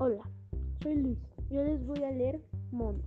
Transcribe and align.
Hola, 0.00 0.22
soy 0.80 0.94
Luis. 0.94 1.18
Yo 1.50 1.64
les 1.64 1.84
voy 1.84 2.04
a 2.04 2.12
leer 2.12 2.40
Monos. 2.70 3.02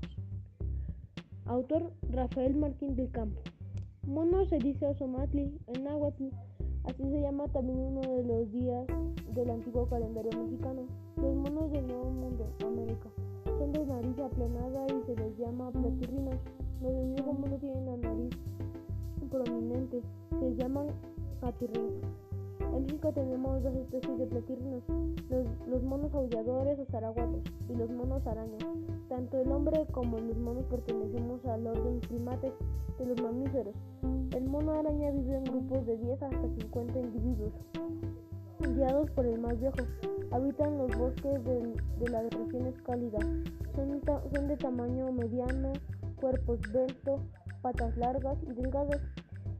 Autor 1.46 1.89
Rafael 2.10 2.54
Martín 2.54 2.98
del 2.98 3.10
Campo. 3.12 3.39
Mono 4.05 4.44
se 4.44 4.57
dice 4.57 4.86
Osomatli 4.88 5.57
en 5.68 5.86
náhuatl. 5.86 6.25
Así 6.84 7.02
se 7.09 7.21
llama 7.21 7.48
también 7.48 7.80
uno 7.80 8.02
de 8.02 8.23
los 8.25 8.52
días 8.52 8.86
del 9.34 9.52
antiguo 9.52 9.88
calendario 9.88 10.32
mexicano. 10.43 10.82
Los 11.16 11.34
monos 11.34 11.71
del 11.71 11.88
Nuevo 11.88 12.12
Mundo, 12.12 12.46
América, 12.59 13.10
son 13.46 13.71
de 13.71 13.86
nariz 13.86 14.20
aplanada 14.20 14.86
y 14.88 15.05
se 15.05 15.16
les 15.16 15.38
llama 15.38 15.71
platirrinos. 15.71 16.36
Los 16.82 16.94
del 16.94 17.14
Viejo 17.14 17.32
Mundo 17.32 17.58
tienen 17.58 17.86
la 17.86 17.96
nariz 17.96 18.36
prominente, 19.30 20.02
se 20.42 20.55
llaman 20.55 20.88
atirrinos. 21.42 22.11
Tenemos 23.10 23.64
dos 23.64 23.73
especies 23.75 24.19
de 24.19 24.28
platirrinos, 24.28 24.83
los, 25.68 25.83
monos 25.83 26.14
aulladores 26.14 26.79
o 26.79 26.86
zaraguatos 26.86 27.42
y 27.68 27.75
los 27.75 27.89
monos 27.89 28.25
araña. 28.28 28.57
Tanto 29.09 29.42
el 29.42 29.51
hombre 29.51 29.86
como 29.92 30.19
los 30.19 30.37
monos 30.37 30.64
pertenecemos 30.65 31.43
al 31.45 31.65
orden 31.65 32.00
primates 32.00 32.53
de 33.00 33.06
los 33.08 33.22
mamíferos. 33.22 33.75
El 34.33 34.47
mono 34.47 34.73
araña 34.73 35.09
vive 35.11 35.36
en 35.36 35.44
grupos 35.44 35.86
de 35.88 35.97
10 35.97 36.22
hasta 36.22 36.42
50 36.42 37.00
individuos, 37.00 37.52
guiados 38.59 39.09
por 39.11 39.25
el 39.25 39.42
más 39.42 39.59
viejo. 39.59 39.78
Habitan 40.31 40.78
los 40.78 40.97
bosques 40.97 41.44
de, 41.44 41.73
de 42.00 42.09
las 42.09 42.23
regiones 42.31 42.80
cálidas. 42.83 43.25
Son, 43.75 44.00
son 44.33 44.47
de 44.47 44.58
tamaño 44.58 45.11
mediano, 45.11 45.73
cuerpo 46.17 46.53
esbelto, 46.53 47.20
patas 47.61 47.97
largas 47.97 48.38
y 48.44 48.53
delgadas 48.53 49.02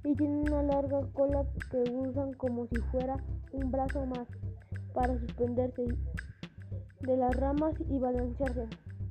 y 0.04 0.16
tienen 0.16 0.52
una 0.52 0.64
larga 0.64 1.02
cola 1.14 1.46
que 1.70 1.84
usan 1.92 2.34
como 2.34 2.66
si 2.68 2.78
fuera 2.92 3.18
un 3.52 3.72
brazo 3.72 4.06
más 4.06 4.28
para 4.94 5.18
suspenderse 5.20 5.86
de 7.02 7.18
las 7.18 7.36
ramas 7.36 7.74
y 7.90 8.00
balancearse. 8.00 8.68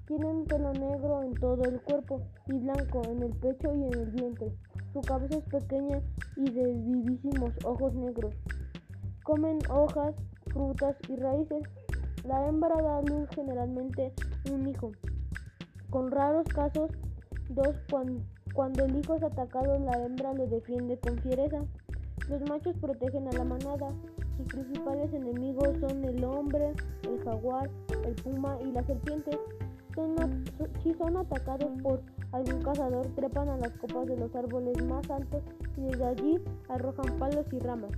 Tienen 0.07 0.45
pelo 0.45 0.73
negro 0.73 1.23
en 1.23 1.35
todo 1.35 1.63
el 1.65 1.81
cuerpo 1.83 2.21
y 2.47 2.59
blanco 2.59 3.03
en 3.05 3.23
el 3.23 3.33
pecho 3.37 3.73
y 3.75 3.85
en 3.85 3.95
el 3.95 4.11
vientre. 4.11 4.53
Su 4.93 5.01
cabeza 5.03 5.39
es 5.39 5.45
pequeña 5.45 6.01
y 6.37 6.51
de 6.51 6.73
vivísimos 6.73 7.53
ojos 7.65 7.95
negros. 7.95 8.35
Comen 9.23 9.59
hojas, 9.71 10.15
frutas 10.53 10.97
y 11.09 11.17
raíces. 11.17 11.63
La 12.25 12.49
hembra 12.49 12.75
da 12.83 13.01
luz 13.03 13.29
generalmente 13.35 14.13
un 14.51 14.69
hijo. 14.69 14.91
Con 15.91 16.11
raros 16.11 16.47
casos, 16.49 16.91
dos 17.49 17.77
cuando 17.89 18.21
cuando 18.55 18.85
el 18.85 18.97
hijo 18.97 19.15
es 19.15 19.23
atacado, 19.23 19.79
la 19.79 20.05
hembra 20.05 20.33
lo 20.35 20.47
defiende 20.47 20.99
con 20.99 21.19
fiereza. 21.19 21.63
Los 22.29 22.41
machos 22.43 22.77
protegen 22.81 23.29
a 23.29 23.33
la 23.33 23.45
manada. 23.45 23.89
Sus 24.37 24.47
principales 24.47 25.13
enemigos 25.13 25.69
son 25.81 26.05
el 26.05 26.25
hombre, 26.25 26.73
el 27.03 27.23
jaguar, 27.25 27.71
el 28.05 28.15
puma 28.17 28.59
y 28.63 28.73
la 28.73 28.83
serpiente. 28.85 29.39
Son 29.95 30.45
si 30.83 30.95
son 30.95 31.17
atacados 31.17 31.71
por 31.83 32.01
algún 32.33 32.63
cazador, 32.63 33.07
trepan 33.17 33.49
a 33.49 33.57
las 33.57 33.73
copas 33.73 34.07
de 34.07 34.17
los 34.17 34.35
árboles 34.35 34.83
más 34.85 35.09
altos 35.11 35.43
y 35.77 35.83
desde 35.83 36.05
allí 36.05 36.41
arrojan 36.69 37.19
palos 37.19 37.47
y 37.53 37.59
ramas 37.59 37.91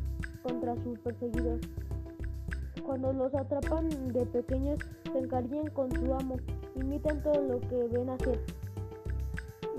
contra 0.43 0.75
sus 0.83 0.99
perseguidores. 1.01 1.69
Cuando 2.85 3.13
los 3.13 3.35
atrapan 3.35 3.89
de 4.13 4.27
pequeños, 4.27 4.79
se 5.13 5.19
encariñan 5.19 5.69
con 5.69 5.93
su 5.93 6.13
amo, 6.15 6.37
imitan 6.75 7.23
todo 7.23 7.41
lo 7.43 7.61
que 7.61 7.89
ven 7.89 8.11
hacer. 8.11 8.41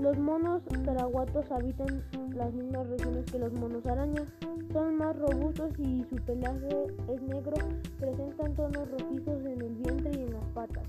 Los 0.00 0.18
monos 0.18 0.62
zaraguatos 0.84 1.50
habitan 1.52 2.02
las 2.34 2.52
mismas 2.52 2.88
regiones 2.88 3.24
que 3.30 3.38
los 3.38 3.52
monos 3.52 3.86
arañas. 3.86 4.26
Son 4.72 4.96
más 4.96 5.16
robustos 5.16 5.70
y 5.78 6.04
su 6.10 6.16
pelaje 6.16 6.86
es 7.08 7.22
negro. 7.22 7.54
Presentan 7.98 8.54
tonos 8.54 8.90
rojizos 8.90 9.44
en 9.44 9.62
el 9.62 9.74
vientre 9.76 10.10
y 10.14 10.22
en 10.24 10.32
las 10.32 10.44
patas. 10.52 10.84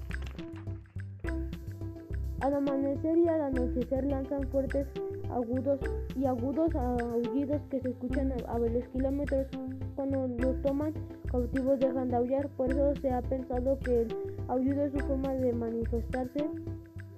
Al 2.42 2.56
amanecer 2.56 3.18
y 3.18 3.28
al 3.28 3.42
anochecer 3.42 4.06
lanzan 4.06 4.48
fuertes 4.50 4.88
agudos 5.32 5.80
y 6.16 6.26
agudos 6.26 6.76
aullidos 6.76 7.62
que 7.70 7.82
se 7.82 7.90
escuchan 7.90 8.34
a 8.48 8.58
varios 8.58 8.88
kilómetros. 8.90 9.48
Cuando 9.96 10.28
los 10.28 10.62
toman 10.64 10.94
cautivos 11.32 11.80
dejan 11.80 12.10
de 12.10 12.16
aullar, 12.16 12.50
por 12.50 12.72
eso 12.72 12.94
se 13.02 13.12
ha 13.12 13.22
pensado 13.22 13.78
que 13.80 14.02
el 14.02 14.16
aullido 14.48 14.84
es 14.84 14.92
su 14.94 15.00
forma 15.00 15.34
de 15.34 15.54
manifestarse 15.54 16.50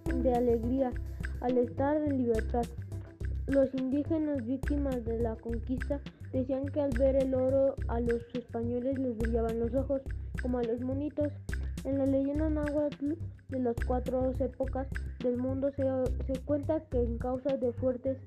de 0.05 0.33
alegría 0.33 0.91
al 1.41 1.57
estar 1.57 1.97
en 1.97 2.17
libertad. 2.17 2.65
Los 3.47 3.73
indígenas 3.73 4.45
víctimas 4.45 5.05
de 5.05 5.19
la 5.19 5.35
conquista 5.35 6.01
decían 6.33 6.65
que 6.65 6.81
al 6.81 6.91
ver 6.97 7.15
el 7.15 7.33
oro 7.33 7.75
a 7.87 7.99
los 7.99 8.21
españoles 8.33 8.97
les 8.99 9.17
brillaban 9.17 9.59
los 9.59 9.73
ojos, 9.73 10.01
como 10.41 10.59
a 10.59 10.63
los 10.63 10.81
monitos. 10.81 11.31
En 11.85 11.97
la 11.97 12.05
leyenda 12.05 12.49
náhuatl 12.49 13.13
de 13.49 13.59
las 13.59 13.75
cuatro 13.85 14.33
épocas 14.39 14.87
del 15.19 15.37
mundo 15.37 15.71
se, 15.71 16.39
cuenta 16.41 16.81
que 16.89 17.01
en 17.01 17.17
causa 17.17 17.55
de 17.55 17.71
fuertes 17.71 18.17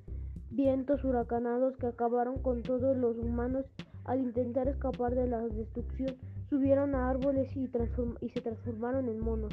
vientos 0.51 1.05
huracanados 1.05 1.77
que 1.77 1.87
acabaron 1.87 2.39
con 2.39 2.63
todos 2.63 2.97
los 2.97 3.19
humanos 3.19 3.67
al 4.05 4.21
intentar 4.21 4.69
escapar 4.69 5.15
de 5.15 5.27
la 5.27 5.47
destrucción, 5.49 6.17
subieron 6.49 6.95
a 6.95 7.11
árboles 7.11 7.55
y 7.55 7.69
se 8.31 8.41
transformaron 8.41 9.09
en 9.09 9.21
monos. 9.21 9.53